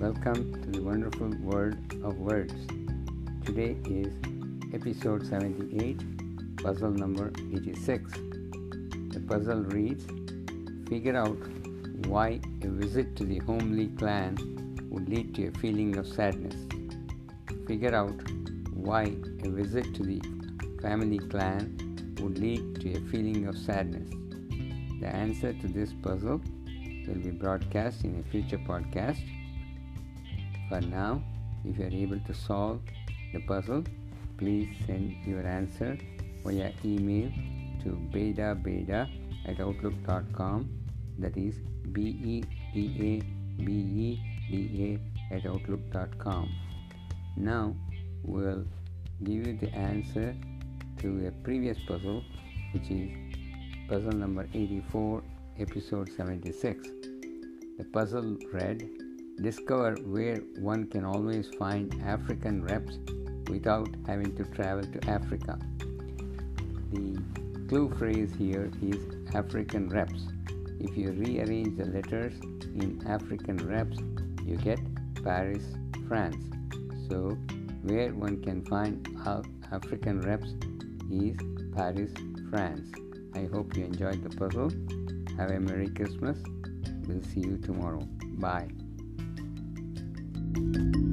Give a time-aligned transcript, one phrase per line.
[0.00, 2.54] Welcome to the wonderful world of words.
[3.44, 4.14] Today is
[4.72, 8.10] episode 78, puzzle number 86.
[9.12, 10.06] The puzzle reads
[10.88, 11.36] Figure out
[12.06, 14.38] why a visit to the homely clan
[14.88, 16.56] would lead to a feeling of sadness.
[17.66, 18.18] Figure out
[18.72, 19.14] why
[19.44, 20.22] a visit to the
[20.80, 21.76] family clan
[22.22, 24.08] would lead to a feeling of sadness.
[25.02, 26.40] The answer to this puzzle
[27.06, 29.20] will be broadcast in a future podcast.
[30.70, 31.20] For now,
[31.64, 32.80] if you are able to solve
[33.32, 33.82] the puzzle,
[34.38, 35.98] please send your answer
[36.44, 37.32] via email
[37.82, 39.08] to beda beda
[39.46, 40.70] at outlook.com
[41.18, 41.56] that is
[41.90, 43.72] b e d a b
[44.06, 44.54] e d
[44.86, 46.48] a at outlook.com.
[47.36, 47.74] Now
[48.22, 48.64] we'll
[49.24, 50.36] give you the answer
[51.00, 52.22] to a previous puzzle
[52.72, 53.10] which is
[53.88, 55.20] puzzle number 84
[55.58, 56.88] episode 76.
[57.76, 58.88] The puzzle read
[59.40, 62.98] Discover where one can always find African reps
[63.48, 65.58] without having to travel to Africa.
[66.92, 67.22] The
[67.68, 68.98] clue phrase here is
[69.34, 70.26] African reps.
[70.78, 72.34] If you rearrange the letters
[72.74, 73.98] in African reps,
[74.44, 74.80] you get
[75.22, 75.64] Paris,
[76.08, 76.44] France.
[77.08, 77.36] So,
[77.82, 79.06] where one can find
[79.72, 80.54] African reps
[81.10, 81.36] is
[81.74, 82.10] Paris,
[82.50, 82.90] France.
[83.34, 84.70] I hope you enjoyed the puzzle.
[85.36, 86.38] Have a Merry Christmas.
[87.06, 88.06] We'll see you tomorrow.
[88.38, 88.79] Bye.
[90.54, 91.09] Thank you.